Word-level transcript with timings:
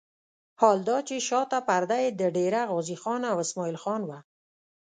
حال 0.61 0.79
دا 0.89 0.97
چې 1.07 1.15
شاته 1.27 1.59
پرده 1.67 1.97
یې 2.03 2.09
د 2.21 2.23
ډېره 2.37 2.61
غازي 2.71 2.97
خان 3.01 3.21
او 3.31 3.37
اسماعیل 3.45 3.77
خان 3.83 4.01
وه. 4.09 4.19